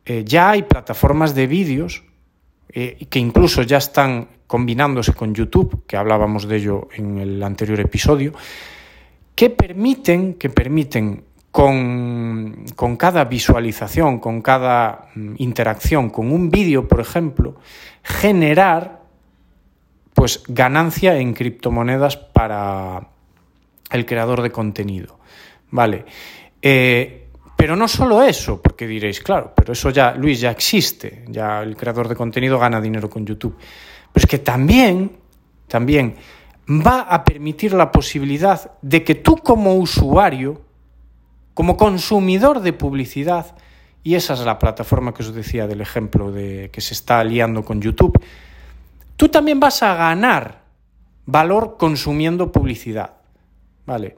Eh, 0.05 0.25
ya 0.27 0.51
hay 0.51 0.63
plataformas 0.63 1.35
de 1.35 1.47
vídeos 1.47 2.03
eh, 2.73 3.07
que 3.09 3.19
incluso 3.19 3.63
ya 3.63 3.79
están 3.79 4.29
combinándose 4.47 5.13
con 5.15 5.35
YouTube, 5.35 5.85
que 5.87 5.97
hablábamos 5.97 6.47
de 6.47 6.57
ello 6.57 6.89
en 6.95 7.19
el 7.19 7.43
anterior 7.43 7.81
episodio, 7.81 8.33
que 9.35 9.51
permiten, 9.51 10.35
que 10.35 10.51
permiten 10.51 11.25
con, 11.51 12.65
con 12.75 12.97
cada 12.97 13.25
visualización, 13.25 14.19
con 14.19 14.41
cada 14.41 15.09
mm, 15.15 15.35
interacción, 15.39 16.11
con 16.11 16.33
un 16.33 16.51
vídeo, 16.51 16.89
por 16.89 17.01
ejemplo, 17.01 17.57
generar 18.03 19.03
pues 20.15 20.43
ganancia 20.47 21.17
en 21.17 21.35
criptomonedas 21.35 22.17
para 22.17 23.09
el 23.91 24.07
creador 24.07 24.43
de 24.43 24.51
contenido. 24.51 25.19
Vale. 25.71 26.05
Eh, 26.61 27.22
pero 27.63 27.77
no 27.77 27.87
solo 27.87 28.25
eso, 28.25 28.61
porque 28.61 28.89
diréis, 28.89 29.21
claro, 29.21 29.53
pero 29.55 29.73
eso 29.73 29.91
ya, 29.91 30.17
Luis, 30.17 30.41
ya 30.41 30.51
existe, 30.51 31.25
ya 31.29 31.63
el 31.63 31.77
creador 31.77 32.09
de 32.09 32.17
contenido 32.17 32.59
gana 32.59 32.81
dinero 32.81 33.09
con 33.09 33.25
YouTube. 33.25 33.57
Pero 34.13 34.25
es 34.25 34.27
que 34.27 34.41
también, 34.41 35.13
también 35.69 36.17
va 36.69 37.03
a 37.03 37.23
permitir 37.23 37.73
la 37.75 37.93
posibilidad 37.93 38.73
de 38.83 39.05
que 39.05 39.15
tú 39.15 39.37
como 39.37 39.77
usuario 39.77 40.61
como 41.55 41.77
consumidor 41.77 42.63
de 42.63 42.73
publicidad, 42.73 43.55
y 44.03 44.17
esa 44.17 44.35
es 44.35 44.41
la 44.41 44.59
plataforma 44.59 45.15
que 45.15 45.23
os 45.23 45.33
decía 45.33 45.69
del 45.69 45.83
ejemplo 45.83 46.33
de 46.33 46.69
que 46.73 46.81
se 46.81 46.95
está 46.95 47.21
aliando 47.21 47.65
con 47.65 47.81
YouTube, 47.81 48.21
tú 49.17 49.29
también 49.29 49.61
vas 49.61 49.85
a 49.85 49.95
ganar 49.95 50.63
valor 51.27 51.77
consumiendo 51.79 52.51
publicidad, 52.51 53.19
¿vale? 53.87 54.17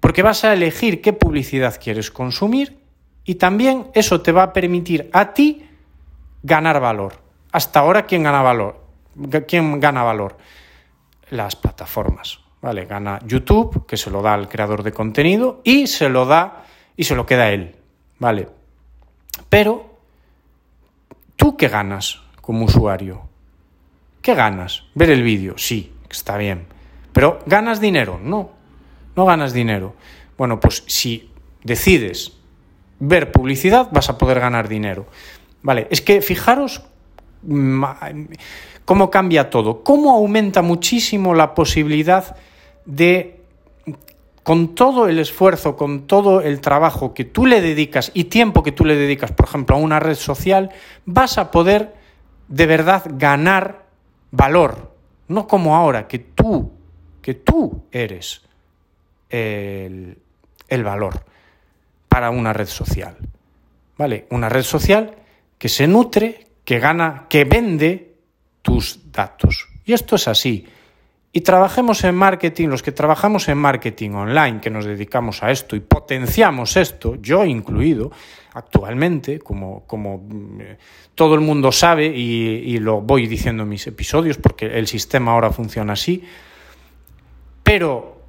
Porque 0.00 0.22
vas 0.22 0.44
a 0.44 0.54
elegir 0.54 1.02
qué 1.02 1.12
publicidad 1.12 1.78
quieres 1.78 2.10
consumir 2.10 2.85
y 3.26 3.34
también 3.34 3.88
eso 3.92 4.20
te 4.22 4.32
va 4.32 4.44
a 4.44 4.52
permitir 4.52 5.10
a 5.12 5.34
ti 5.34 5.68
ganar 6.42 6.80
valor. 6.80 7.20
Hasta 7.50 7.80
ahora, 7.80 8.06
¿quién 8.06 8.22
gana 8.22 8.40
valor? 8.40 8.80
¿Quién 9.48 9.80
gana 9.80 10.04
valor? 10.04 10.38
Las 11.30 11.56
plataformas, 11.56 12.38
¿vale? 12.62 12.86
Gana 12.86 13.18
YouTube, 13.26 13.84
que 13.84 13.96
se 13.96 14.10
lo 14.10 14.22
da 14.22 14.34
al 14.34 14.48
creador 14.48 14.84
de 14.84 14.92
contenido, 14.92 15.60
y 15.64 15.88
se 15.88 16.08
lo 16.08 16.24
da 16.24 16.64
y 16.96 17.04
se 17.04 17.16
lo 17.16 17.26
queda 17.26 17.50
él, 17.50 17.74
¿vale? 18.18 18.48
Pero, 19.48 19.98
¿tú 21.34 21.56
qué 21.56 21.68
ganas 21.68 22.20
como 22.40 22.64
usuario? 22.64 23.22
¿Qué 24.22 24.34
ganas? 24.34 24.84
¿Ver 24.94 25.10
el 25.10 25.22
vídeo? 25.22 25.58
Sí, 25.58 25.92
está 26.08 26.36
bien. 26.36 26.66
Pero 27.12 27.40
¿ganas 27.46 27.80
dinero? 27.80 28.20
No, 28.22 28.50
no 29.16 29.24
ganas 29.24 29.52
dinero. 29.52 29.94
Bueno, 30.38 30.60
pues 30.60 30.84
si 30.86 31.30
decides 31.64 32.36
ver 32.98 33.32
publicidad, 33.32 33.88
vas 33.92 34.08
a 34.08 34.18
poder 34.18 34.40
ganar 34.40 34.68
dinero. 34.68 35.06
Vale, 35.62 35.88
es 35.90 36.00
que 36.00 36.22
fijaros 36.22 36.82
mm, 37.42 37.84
cómo 38.84 39.10
cambia 39.10 39.50
todo, 39.50 39.82
cómo 39.82 40.12
aumenta 40.12 40.62
muchísimo 40.62 41.34
la 41.34 41.54
posibilidad 41.54 42.36
de 42.84 43.40
con 44.42 44.76
todo 44.76 45.08
el 45.08 45.18
esfuerzo, 45.18 45.76
con 45.76 46.06
todo 46.06 46.40
el 46.40 46.60
trabajo 46.60 47.14
que 47.14 47.24
tú 47.24 47.46
le 47.46 47.60
dedicas 47.60 48.12
y 48.14 48.24
tiempo 48.24 48.62
que 48.62 48.70
tú 48.70 48.84
le 48.84 48.94
dedicas, 48.94 49.32
por 49.32 49.48
ejemplo, 49.48 49.74
a 49.74 49.80
una 49.80 49.98
red 49.98 50.14
social, 50.14 50.70
vas 51.04 51.36
a 51.36 51.50
poder 51.50 51.94
de 52.46 52.66
verdad 52.66 53.02
ganar 53.14 53.86
valor. 54.30 54.92
No 55.26 55.48
como 55.48 55.74
ahora, 55.74 56.06
que 56.06 56.20
tú, 56.20 56.70
que 57.22 57.34
tú 57.34 57.82
eres 57.90 58.42
el, 59.30 60.16
el 60.68 60.84
valor 60.84 61.24
para 62.16 62.30
una 62.30 62.54
red 62.54 62.66
social. 62.66 63.14
¿Vale? 63.98 64.26
Una 64.30 64.48
red 64.48 64.62
social 64.62 65.16
que 65.58 65.68
se 65.68 65.86
nutre, 65.86 66.46
que 66.64 66.78
gana, 66.78 67.26
que 67.28 67.44
vende 67.44 68.14
tus 68.62 69.12
datos. 69.12 69.68
Y 69.84 69.92
esto 69.92 70.16
es 70.16 70.26
así. 70.26 70.66
Y 71.30 71.42
trabajemos 71.42 72.02
en 72.04 72.14
marketing, 72.14 72.68
los 72.68 72.82
que 72.82 72.90
trabajamos 72.90 73.50
en 73.50 73.58
marketing 73.58 74.12
online, 74.12 74.62
que 74.62 74.70
nos 74.70 74.86
dedicamos 74.86 75.42
a 75.42 75.50
esto 75.50 75.76
y 75.76 75.80
potenciamos 75.80 76.78
esto, 76.78 77.16
yo 77.16 77.44
incluido, 77.44 78.10
actualmente, 78.54 79.38
como, 79.38 79.84
como 79.86 80.26
eh, 80.58 80.78
todo 81.14 81.34
el 81.34 81.42
mundo 81.42 81.70
sabe 81.70 82.06
y, 82.06 82.62
y 82.64 82.78
lo 82.78 83.02
voy 83.02 83.26
diciendo 83.26 83.64
en 83.64 83.68
mis 83.68 83.86
episodios, 83.86 84.38
porque 84.38 84.78
el 84.78 84.86
sistema 84.86 85.32
ahora 85.32 85.52
funciona 85.52 85.92
así, 85.92 86.24
pero 87.62 88.22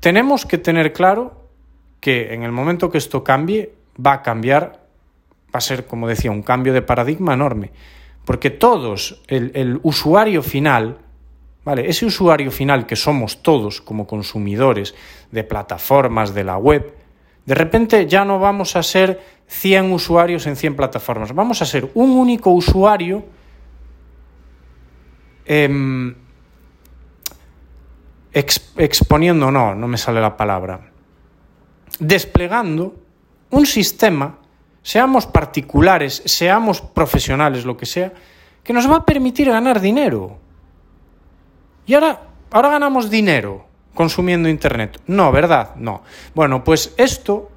tenemos 0.00 0.46
que 0.46 0.56
tener 0.56 0.94
claro 0.94 1.35
que 2.06 2.32
en 2.32 2.44
el 2.44 2.52
momento 2.52 2.88
que 2.88 2.98
esto 2.98 3.24
cambie, 3.24 3.74
va 3.98 4.12
a 4.12 4.22
cambiar, 4.22 4.78
va 5.52 5.58
a 5.58 5.60
ser, 5.60 5.86
como 5.86 6.06
decía, 6.06 6.30
un 6.30 6.44
cambio 6.44 6.72
de 6.72 6.80
paradigma 6.80 7.34
enorme, 7.34 7.72
porque 8.24 8.50
todos, 8.50 9.24
el, 9.26 9.80
usuario 9.82 10.44
final, 10.44 10.98
Vale, 11.64 11.90
ese 11.90 12.06
usuario 12.06 12.52
final 12.52 12.86
que 12.86 12.94
somos 12.94 13.42
todos 13.42 13.80
como 13.80 14.06
consumidores 14.06 14.94
de 15.32 15.42
plataformas 15.42 16.32
de 16.32 16.44
la 16.44 16.58
web, 16.58 16.94
de 17.44 17.54
repente 17.56 18.06
ya 18.06 18.24
no 18.24 18.38
vamos 18.38 18.76
a 18.76 18.84
ser 18.84 19.20
100 19.48 19.90
usuarios 19.90 20.46
en 20.46 20.54
100 20.54 20.76
plataformas, 20.76 21.34
vamos 21.34 21.60
a 21.60 21.66
ser 21.66 21.90
un 21.94 22.10
único 22.10 22.52
usuario 22.52 23.24
eh, 25.44 26.14
exponiendo, 28.32 29.50
no, 29.50 29.74
no 29.74 29.88
me 29.88 29.98
sale 29.98 30.20
la 30.20 30.36
palabra. 30.36 30.92
Desplegando 31.98 32.94
un 33.50 33.66
sistema, 33.66 34.38
seamos 34.82 35.26
particulares, 35.26 36.22
seamos 36.24 36.80
profesionales, 36.80 37.64
lo 37.64 37.76
que 37.76 37.86
sea, 37.86 38.12
que 38.62 38.72
nos 38.72 38.90
va 38.90 38.96
a 38.96 39.04
permitir 39.04 39.50
ganar 39.50 39.80
dinero. 39.80 40.38
Y 41.86 41.94
ahora, 41.94 42.20
ahora 42.50 42.70
ganamos 42.70 43.10
dinero 43.10 43.66
consumiendo 43.94 44.48
Internet. 44.48 45.00
No, 45.06 45.32
¿verdad? 45.32 45.74
No. 45.76 46.02
Bueno, 46.34 46.62
pues 46.62 46.94
esto 46.96 47.50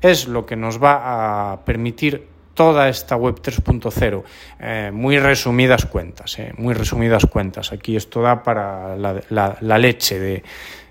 es 0.00 0.26
lo 0.26 0.46
que 0.46 0.56
nos 0.56 0.82
va 0.82 1.52
a 1.52 1.64
permitir 1.64 2.26
toda 2.54 2.88
esta 2.88 3.14
web 3.14 3.40
3.0. 3.40 4.24
Eh, 4.58 4.90
muy 4.92 5.18
resumidas 5.20 5.86
cuentas, 5.86 6.38
eh, 6.40 6.52
muy 6.58 6.74
resumidas 6.74 7.24
cuentas. 7.26 7.72
Aquí 7.72 7.94
esto 7.94 8.20
da 8.20 8.42
para 8.42 8.96
la, 8.96 9.78
leche 9.78 10.18
de, 10.18 10.42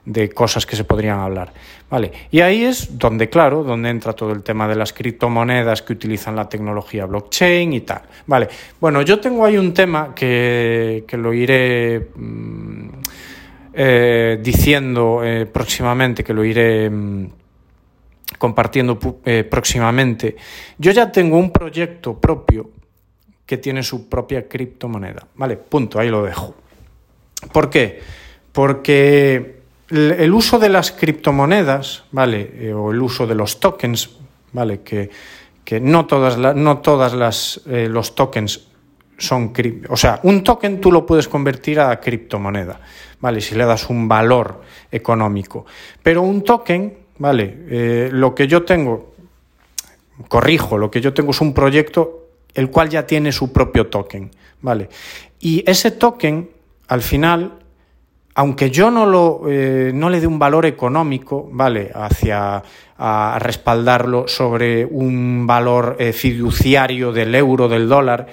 de, 0.08 0.30
cosas 0.30 0.66
que 0.66 0.76
se 0.76 0.84
podrían 0.84 1.20
hablar. 1.20 1.54
Vale. 1.90 2.12
Y 2.32 2.42
ahí 2.42 2.64
es 2.64 2.98
donde, 2.98 3.30
claro, 3.30 3.64
donde 3.64 3.90
entra 3.90 4.14
todo 4.14 4.32
el 4.32 4.44
tema 4.44 4.68
de 4.68 4.76
las 4.76 4.94
criptomonedas 4.94 5.82
que 5.82 5.94
utilizan 5.94 6.36
la 6.36 6.50
tecnología 6.50 7.06
blockchain 7.06 7.74
y 7.74 7.82
tal. 7.82 8.02
Vale. 8.26 8.48
Bueno, 8.80 9.02
yo 9.02 9.20
tengo 9.20 9.46
ahí 9.46 9.58
un 9.58 9.74
tema 9.74 10.14
que, 10.16 11.06
que 11.08 11.18
lo 11.18 11.34
iré. 11.34 12.10
Mm, 12.16 12.88
eh, 13.80 14.40
diciendo 14.42 15.22
eh, 15.24 15.46
próximamente, 15.46 16.24
que 16.24 16.34
lo 16.34 16.44
iré 16.44 16.90
mm, 16.90 17.28
compartiendo 18.40 18.98
eh, 19.24 19.44
próximamente, 19.44 20.36
yo 20.80 20.92
ya 20.92 21.12
tengo 21.12 21.38
un 21.38 21.52
proyecto 21.52 22.20
propio 22.20 22.72
que 23.46 23.58
tiene 23.58 23.84
su 23.84 24.10
propia 24.10 24.48
criptomoneda. 24.48 25.28
Vale, 25.36 25.58
punto, 25.58 26.00
ahí 26.00 26.10
lo 26.10 26.24
dejo. 26.24 26.56
¿Por 27.54 27.70
qué? 27.70 28.02
Porque 28.52 29.57
el, 29.90 30.34
uso 30.34 30.60
de 30.60 30.70
las 30.70 30.92
criptomonedas, 30.92 32.04
¿vale? 32.12 32.74
o 32.74 32.92
el 32.92 33.02
uso 33.02 33.26
de 33.28 33.36
los 33.36 33.60
tokens, 33.60 34.10
¿vale? 34.52 34.82
Que, 34.82 35.10
que 35.64 35.80
no 35.80 36.06
todas, 36.06 36.38
no 36.56 36.78
todas 36.80 37.14
las, 37.14 37.62
los 37.66 38.16
tokens 38.16 38.68
son... 39.18 39.54
O 39.90 39.98
sea, 39.98 40.20
un 40.24 40.44
token 40.44 40.80
tú 40.80 40.92
lo 40.92 41.06
puedes 41.06 41.28
convertir 41.28 41.80
a 41.80 42.00
criptomoneda. 42.00 42.80
¿vale? 43.20 43.42
Si 43.42 43.56
le 43.56 43.66
das 43.66 43.90
un 43.90 44.08
valor 44.08 44.62
económico. 44.92 45.66
Pero 46.02 46.22
un 46.22 46.44
token, 46.44 46.98
¿vale? 47.18 47.66
Eh, 47.70 48.10
lo 48.12 48.34
que 48.36 48.48
yo 48.48 48.64
tengo, 48.64 49.16
corrijo, 50.28 50.78
lo 50.78 50.92
que 50.92 51.02
yo 51.02 51.14
tengo 51.14 51.32
es 51.32 51.42
un 51.42 51.54
proyecto 51.54 52.28
el 52.54 52.70
cual 52.70 52.90
ya 52.90 53.06
tiene 53.06 53.32
su 53.32 53.52
propio 53.52 53.88
token, 53.88 54.32
¿vale? 54.62 54.90
Y 55.40 55.64
ese 55.70 55.92
token, 55.92 56.50
al 56.88 57.02
final, 57.02 57.60
aunque 58.38 58.70
yo 58.70 58.92
no, 58.92 59.08
lo, 59.08 59.50
eh, 59.50 59.92
no 59.96 60.12
le 60.12 60.20
dé 60.20 60.28
un 60.28 60.38
valor 60.38 60.68
económico, 60.68 61.50
¿vale? 61.52 61.90
Hacia 61.92 62.62
a 63.00 63.38
respaldarlo 63.40 64.28
sobre 64.28 64.86
un 64.86 65.48
valor 65.48 65.96
eh, 66.00 66.14
fiduciario 66.14 67.12
del 67.12 67.34
euro, 67.34 67.68
del 67.68 67.90
dólar, 67.90 68.28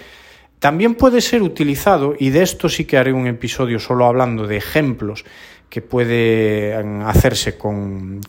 también 0.59 0.95
puede 0.95 1.23
ser 1.23 1.43
utilizado, 1.43 2.15
y 2.19 2.29
de 2.29 2.43
esto 2.43 2.69
sí 2.69 2.85
que 2.85 2.99
haré 2.99 3.15
un 3.15 3.27
episodio 3.27 3.79
solo 3.79 4.05
hablando 4.05 4.47
de 4.47 4.59
ejemplos 4.59 5.25
que 5.71 5.81
pueden 5.81 7.01
hacerse 7.01 7.57
con, 7.57 8.21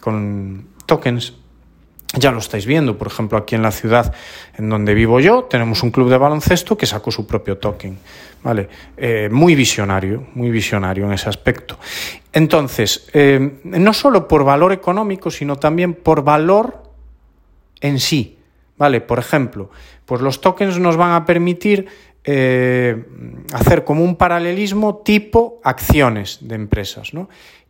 tokens, 0.86 1.34
ya 2.18 2.32
lo 2.32 2.40
estáis 2.40 2.66
viendo, 2.66 2.98
por 2.98 3.08
ejemplo, 3.08 3.38
aquí 3.38 3.56
en 3.56 3.62
la 3.62 3.72
ciudad 3.72 4.14
en 4.58 4.70
donde 4.70 4.94
vivo 4.94 5.20
yo, 5.20 5.44
tenemos 5.44 5.84
un 5.84 5.92
club 5.92 6.10
de 6.10 6.18
baloncesto 6.18 6.78
que 6.78 6.86
sacó 6.86 7.12
su 7.12 7.26
propio 7.26 7.58
token. 7.58 7.98
¿Vale? 8.44 8.70
Eh, 8.96 9.28
muy 9.32 9.56
visionario, 9.56 10.28
muy 10.36 10.52
visionario 10.52 11.06
en 11.06 11.14
ese 11.14 11.30
aspecto. 11.30 11.80
Entonces, 12.32 13.10
eh, 13.12 13.60
no 13.64 13.92
solo 13.92 14.28
por 14.28 14.44
valor 14.44 14.72
económico, 14.72 15.32
sino 15.32 15.56
también 15.56 15.96
por 15.96 16.24
valor 16.24 16.84
en 17.82 18.00
sí. 18.00 18.38
¿Vale? 18.78 19.02
Por 19.02 19.18
ejemplo, 19.20 19.72
pues 20.06 20.22
los 20.22 20.42
tokens 20.42 20.78
nos 20.80 20.98
van 20.98 21.14
a 21.14 21.26
permitir 21.26 21.88
eh, 22.24 23.06
hacer 23.54 23.84
como 23.84 24.04
un 24.04 24.16
paralelismo 24.16 24.98
tipo 24.98 25.62
acciones 25.64 26.40
de 26.42 26.56
empresas. 26.56 27.14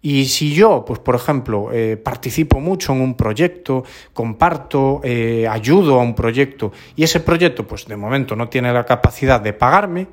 Y 0.07 0.25
si 0.25 0.53
yo, 0.53 0.85
pues 0.85 0.99
por 0.99 1.15
ejemplo, 1.15 1.71
eh, 1.73 1.97
participo 1.97 2.59
mucho 2.59 2.93
en 2.93 3.01
un 3.01 3.15
proyecto, 3.15 3.83
comparto, 4.13 5.01
eh, 5.03 5.47
ayudo 5.49 5.99
a 5.99 6.03
un 6.03 6.13
proyecto 6.13 6.71
y 6.95 7.01
ese 7.01 7.21
proyecto, 7.21 7.65
pues 7.65 7.87
de 7.87 7.97
momento 7.97 8.35
no 8.35 8.47
tiene 8.47 8.71
la 8.71 8.85
capacidad 8.85 9.41
de 9.41 9.53
pagarme, 9.53 10.05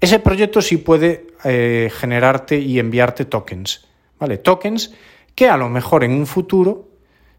ese 0.00 0.20
proyecto 0.20 0.62
sí 0.62 0.76
puede 0.76 1.26
generarte 1.42 2.60
y 2.60 2.78
enviarte 2.78 3.24
tokens, 3.24 3.88
¿vale? 4.20 4.38
Tokens 4.38 4.94
que 5.34 5.48
a 5.48 5.56
lo 5.56 5.68
mejor 5.68 6.04
en 6.04 6.12
un 6.12 6.24
futuro 6.24 6.88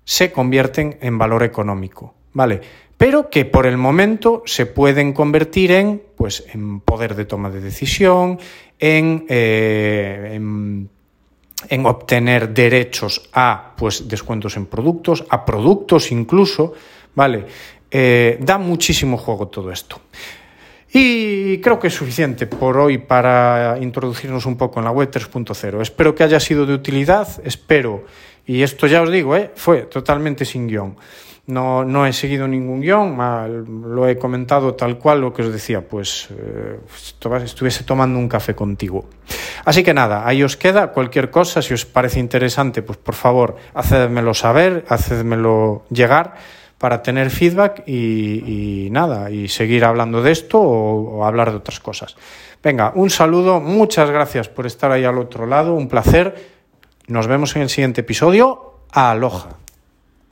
se 0.03 0.33
convierten 0.33 0.97
en 0.99 1.17
valor 1.17 1.43
económico, 1.43 2.13
¿vale? 2.33 2.59
pero 2.99 3.29
que 3.29 3.45
por 3.45 3.65
el 3.65 3.77
momento 3.77 4.43
se 4.45 4.65
pueden 4.65 5.13
convertir 5.13 5.71
en, 5.71 6.01
pues, 6.17 6.43
en 6.53 6.81
poder 6.81 7.15
de 7.15 7.23
toma 7.23 7.49
de 7.49 7.61
decisión, 7.61 8.39
eh, 8.77 10.31
en, 10.33 10.89
obtener 11.85 12.53
derechos 12.53 13.29
a 13.33 13.73
pues, 13.75 14.07
descuentos 14.07 14.55
en 14.57 14.65
productos, 14.65 15.25
a 15.29 15.45
productos 15.45 16.11
incluso, 16.11 16.73
¿vale? 17.15 17.45
Eh, 17.91 18.37
da 18.41 18.57
muchísimo 18.57 19.17
juego 19.17 19.47
todo 19.47 19.71
esto. 19.71 19.99
Y 20.91 21.60
creo 21.60 21.80
que 21.80 21.88
es 21.88 21.93
suficiente 21.93 22.47
por 22.47 22.78
hoy 22.78 22.97
para 22.97 23.78
introducirnos 23.80 24.45
un 24.45 24.58
poco 24.58 24.80
en 24.80 24.86
la 24.86 24.91
web 24.91 25.12
3.0. 25.12 25.82
Espero 25.82 26.15
que 26.15 26.23
haya 26.23 26.39
sido 26.39 26.65
de 26.65 26.73
utilidad, 26.73 27.28
espero, 27.43 28.06
y 28.47 28.63
esto 28.63 28.88
ya 28.88 29.04
os 29.04 29.12
digo, 29.12 29.36
¿eh? 29.36 29.52
fue 29.56 29.84
totalmente 29.84 30.45
sin 30.45 30.67
guion. 30.67 30.95
No, 31.45 31.84
no 31.84 32.06
he 32.06 32.13
seguido 32.13 32.47
ningún 32.47 32.82
guion, 32.82 33.17
lo 33.86 34.08
he 34.08 34.17
comentado 34.17 34.75
tal 34.75 34.97
cual 34.97 35.21
lo 35.21 35.34
que 35.34 35.43
os 35.43 35.52
decía, 35.52 35.82
pues 35.82 36.30
eh, 36.32 36.80
estuviese 37.43 37.84
tomando 37.84 38.17
un 38.17 38.28
café 38.28 38.56
contigo. 38.56 39.06
Así 39.65 39.84
que 39.84 39.93
nada, 39.93 40.28
ahí 40.28 40.41
os 40.43 40.58
queda 40.58 40.91
cualquier 40.91 41.30
cosa, 41.30 41.62
si 41.62 41.73
os 41.73 41.86
parece 41.86 42.19
interesante, 42.19 42.82
pues 42.82 42.97
por 42.97 43.15
favor, 43.15 43.56
hacedmelo 43.73 44.34
saber, 44.34 44.86
hacedmelo 44.89 45.86
llegar 45.89 46.36
para 46.79 47.03
tener 47.03 47.29
feedback 47.29 47.83
y, 47.87 48.87
nada, 48.91 49.29
y 49.29 49.49
seguir 49.49 49.85
hablando 49.85 50.23
de 50.23 50.31
esto 50.31 50.59
o, 50.59 51.19
o 51.19 51.25
hablar 51.25 51.51
de 51.51 51.57
otras 51.57 51.79
cosas. 51.79 52.15
Venga, 52.63 52.93
un 52.95 53.09
saludo, 53.09 53.59
muchas 53.59 54.09
gracias 54.09 54.49
por 54.49 54.65
estar 54.65 54.91
ahí 54.91 55.03
al 55.03 55.19
otro 55.19 55.45
lado, 55.45 55.75
un 55.75 55.87
placer. 55.87 56.57
Nos 57.07 57.27
vemos 57.27 57.55
en 57.55 57.61
el 57.61 57.69
siguiente 57.69 58.01
episodio. 58.01 58.73
Aloha. 58.91 59.49